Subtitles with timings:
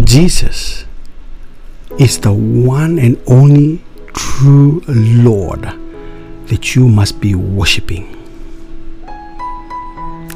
[0.00, 0.86] Jesus
[1.98, 3.84] is the one and only
[4.14, 5.60] true Lord
[6.46, 8.16] that you must be worshipping.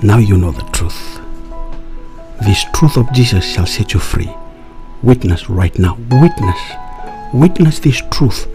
[0.03, 1.21] Now you know the truth.
[2.42, 4.30] This truth of Jesus shall set you free.
[5.03, 5.96] Witness right now.
[6.11, 6.61] Witness.
[7.32, 8.46] Witness this truth.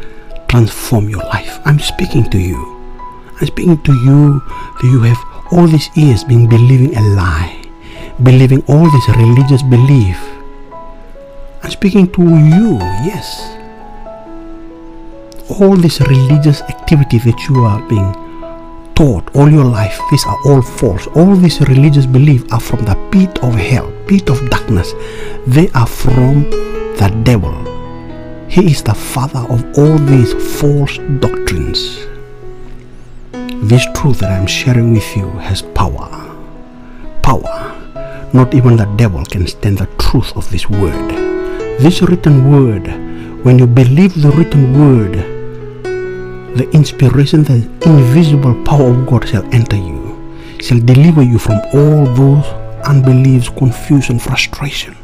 [0.49, 1.59] Transform your life.
[1.65, 2.61] I'm speaking to you.
[3.39, 5.17] I'm speaking to you that you have
[5.51, 7.59] all these years been believing a lie,
[8.21, 10.30] believing all this religious belief.
[11.71, 12.77] Speaking to you,
[13.07, 13.55] yes.
[15.49, 18.11] All this religious activity that you are being
[18.93, 21.07] taught all your life, these are all false.
[21.15, 24.91] All these religious beliefs are from the pit of hell, pit of darkness.
[25.47, 26.43] They are from
[26.99, 27.55] the devil.
[28.49, 32.05] He is the father of all these false doctrines.
[33.63, 36.09] This truth that I'm sharing with you has power.
[37.23, 37.57] Power.
[38.33, 41.40] Not even the devil can stand the truth of this word.
[41.81, 42.85] This written word,
[43.43, 45.13] when you believe the written word,
[46.55, 52.05] the inspiration, the invisible power of God shall enter you, shall deliver you from all
[52.05, 52.45] those
[52.85, 54.95] unbeliefs, confusion, frustration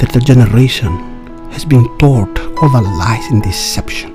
[0.00, 0.96] that the generation
[1.50, 4.10] has been taught, all the lies and deception.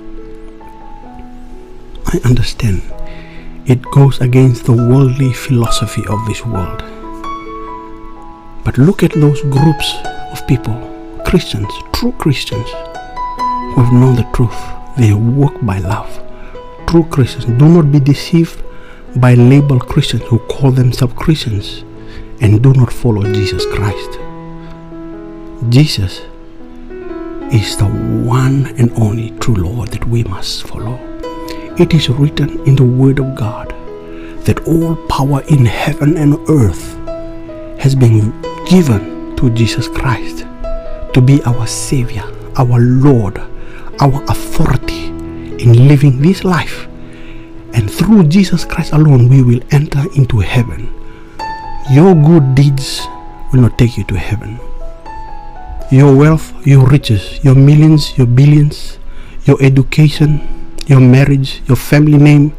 [2.07, 2.81] I understand
[3.67, 6.81] it goes against the worldly philosophy of this world.
[8.65, 9.93] But look at those groups
[10.31, 10.90] of people,
[11.31, 14.53] Christians, true Christians, who have known the truth.
[14.97, 16.21] They walk by love.
[16.87, 17.45] True Christians.
[17.45, 18.61] Do not be deceived
[19.15, 21.85] by labeled Christians who call themselves Christians
[22.41, 24.19] and do not follow Jesus Christ.
[25.69, 26.19] Jesus
[27.53, 27.87] is the
[28.25, 30.99] one and only true Lord that we must follow.
[31.79, 33.69] It is written in the Word of God
[34.43, 36.97] that all power in heaven and earth
[37.79, 38.33] has been
[38.65, 40.45] given to Jesus Christ
[41.13, 42.23] to be our Savior,
[42.55, 43.37] our Lord,
[43.99, 45.07] our authority
[45.59, 46.87] in living this life.
[47.73, 50.91] And through Jesus Christ alone, we will enter into heaven.
[51.91, 53.01] Your good deeds
[53.51, 54.59] will not take you to heaven.
[55.91, 58.97] Your wealth, your riches, your millions, your billions,
[59.45, 60.39] your education,
[60.87, 62.55] your marriage, your family name,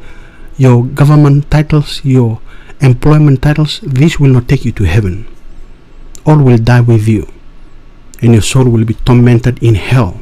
[0.57, 2.41] your government titles, your
[2.81, 5.27] employment titles, this will not take you to heaven.
[6.27, 7.27] All will die with you,
[8.23, 10.21] and your soul will be tormented in hell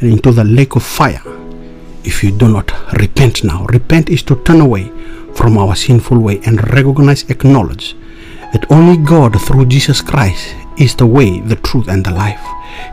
[0.00, 1.22] and into the lake of fire
[2.04, 3.66] if you do not repent now.
[3.66, 4.90] Repent is to turn away
[5.34, 7.94] from our sinful way and recognize, acknowledge
[8.52, 12.40] that only God through Jesus Christ is the way, the truth, and the life.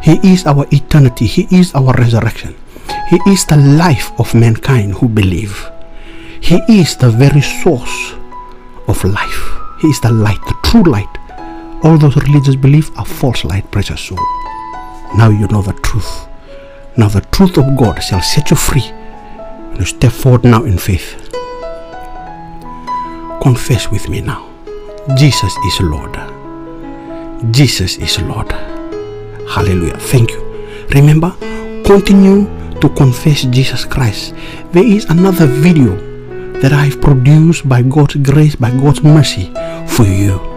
[0.03, 2.55] He is our eternity, He is our resurrection.
[3.09, 5.69] He is the life of mankind who believe.
[6.41, 8.13] He is the very source
[8.87, 9.49] of life.
[9.81, 11.16] He is the light, the true light.
[11.83, 14.17] All those religious beliefs are false light, precious soul.
[15.15, 16.27] Now you know the truth.
[16.97, 18.91] Now the truth of God shall set you free.
[19.77, 21.15] You step forward now in faith.
[23.41, 24.49] Confess with me now.
[25.15, 26.13] Jesus is Lord.
[27.53, 28.51] Jesus is Lord.
[29.47, 29.97] Hallelujah.
[29.97, 30.41] Thank you.
[30.95, 31.31] Remember,
[31.85, 32.45] continue
[32.81, 34.33] to confess Jesus Christ.
[34.71, 35.95] There is another video
[36.59, 39.53] that I've produced by God's grace, by God's mercy
[39.85, 40.56] for you.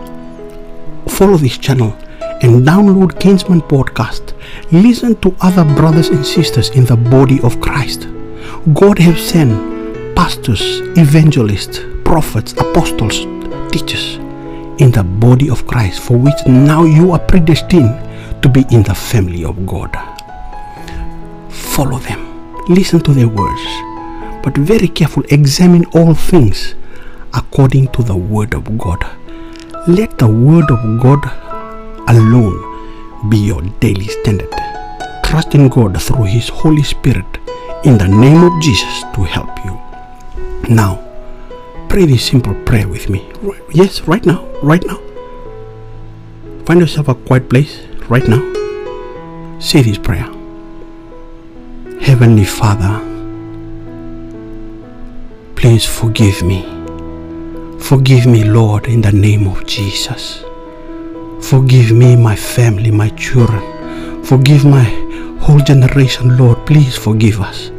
[1.20, 1.92] Follow this channel
[2.40, 4.32] and download Kinsman Podcast.
[4.72, 8.08] Listen to other brothers and sisters in the body of Christ.
[8.72, 13.18] God has sent pastors, evangelists, prophets, apostles,
[13.70, 14.14] teachers
[14.80, 17.92] in the body of Christ, for which now you are predestined
[18.42, 19.92] to be in the family of God.
[21.50, 23.60] Follow them, listen to their words,
[24.42, 26.74] but very careful, examine all things
[27.34, 29.04] according to the word of God.
[29.88, 31.24] Let the word of God
[32.06, 34.52] alone be your daily standard.
[35.24, 37.24] Trust in God through His Holy Spirit
[37.84, 39.80] in the name of Jesus to help you.
[40.68, 41.00] Now,
[41.88, 43.32] pray this simple prayer with me.
[43.72, 45.00] Yes, right now, right now.
[46.66, 47.80] Find yourself a quiet place
[48.10, 48.42] right now.
[49.60, 50.28] Say this prayer
[52.02, 53.00] Heavenly Father,
[55.56, 56.79] please forgive me.
[57.90, 60.44] Forgive me, Lord, in the name of Jesus.
[61.40, 64.22] Forgive me, my family, my children.
[64.22, 64.84] Forgive my
[65.40, 66.64] whole generation, Lord.
[66.68, 67.72] Please forgive us.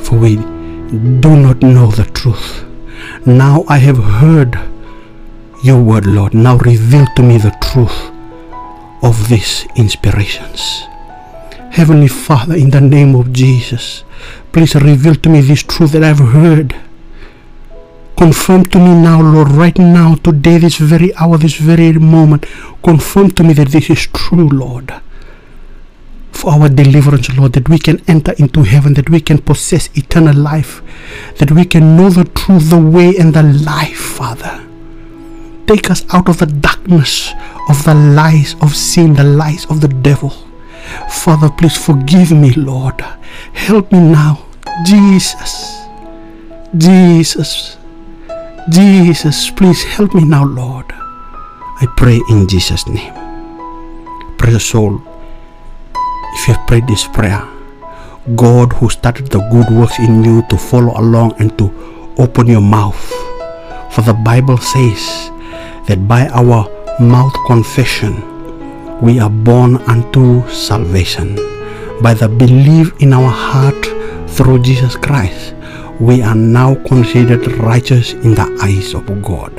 [0.00, 2.64] For we do not know the truth.
[3.26, 4.58] Now I have heard
[5.62, 6.32] your word, Lord.
[6.32, 8.10] Now reveal to me the truth
[9.02, 10.84] of these inspirations.
[11.70, 14.04] Heavenly Father, in the name of Jesus,
[14.52, 16.74] please reveal to me this truth that I've heard
[18.18, 22.46] Confirm to me now, Lord, right now, today, this very hour, this very moment.
[22.82, 24.92] Confirm to me that this is true, Lord.
[26.32, 30.34] For our deliverance, Lord, that we can enter into heaven, that we can possess eternal
[30.34, 30.82] life,
[31.36, 34.66] that we can know the truth, the way, and the life, Father.
[35.68, 37.32] Take us out of the darkness
[37.68, 40.30] of the lies of sin, the lies of the devil.
[41.08, 43.00] Father, please forgive me, Lord.
[43.52, 44.44] Help me now.
[44.84, 45.82] Jesus.
[46.76, 47.76] Jesus.
[48.68, 50.84] Jesus, please help me now, Lord.
[51.80, 53.14] I pray in Jesus' name.
[54.36, 55.00] Precious soul,
[56.34, 57.48] if you have prayed this prayer,
[58.36, 61.72] God who started the good works in you to follow along and to
[62.18, 63.08] open your mouth.
[63.90, 65.30] For the Bible says
[65.86, 66.68] that by our
[67.00, 68.20] mouth confession
[69.00, 71.36] we are born unto salvation.
[72.02, 73.80] By the belief in our heart
[74.28, 75.54] through Jesus Christ,
[76.00, 79.52] we are now considered righteous in the eyes of God.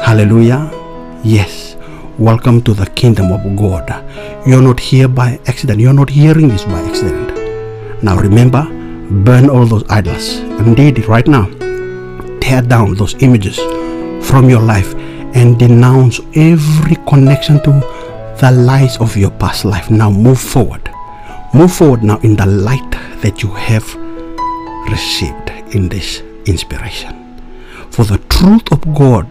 [0.00, 0.70] Hallelujah.
[1.22, 1.76] Yes.
[2.18, 3.90] Welcome to the kingdom of God.
[4.46, 5.80] You're not here by accident.
[5.80, 8.02] You're not hearing this by accident.
[8.02, 8.64] Now remember,
[9.22, 10.38] burn all those idols.
[10.38, 11.44] Indeed, right now,
[12.40, 13.58] tear down those images
[14.26, 14.94] from your life
[15.34, 17.70] and denounce every connection to
[18.40, 19.90] the lies of your past life.
[19.90, 20.88] Now move forward.
[21.52, 22.90] Move forward now in the light
[23.20, 24.03] that you have
[24.90, 27.20] received in this inspiration.
[27.90, 29.30] For the truth of God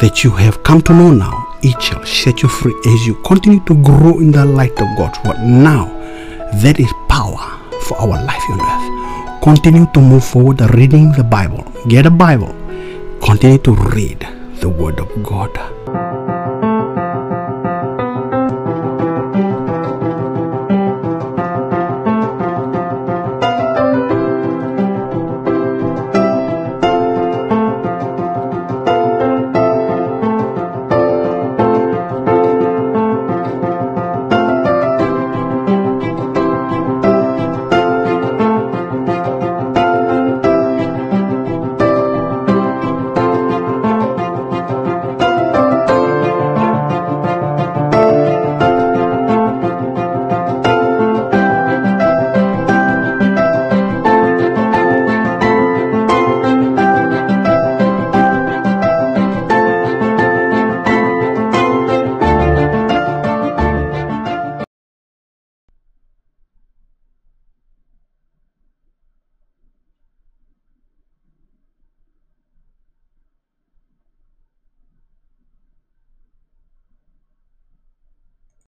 [0.00, 3.64] that you have come to know now, it shall set you free as you continue
[3.64, 5.40] to grow in the light of God's word.
[5.42, 5.86] Now,
[6.62, 9.42] that is power for our life on earth.
[9.42, 11.64] Continue to move forward reading the Bible.
[11.88, 12.54] Get a Bible.
[13.22, 14.26] Continue to read
[14.60, 15.50] the Word of God.